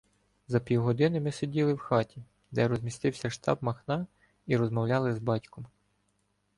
За 0.47 0.59
півгодини 0.59 1.19
ми 1.21 1.31
сиділи 1.31 1.73
в 1.73 1.77
хаті, 1.77 2.21
де 2.51 2.67
розмістився 2.67 3.29
штаб 3.29 3.57
Махна, 3.61 4.07
і 4.47 4.57
розмовляли 4.57 5.13
з 5.15 5.19
"батьком”. 5.19 5.65